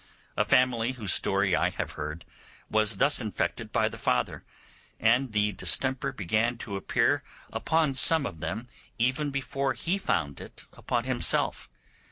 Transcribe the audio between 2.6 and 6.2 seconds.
was thus infected by the father; and the distemper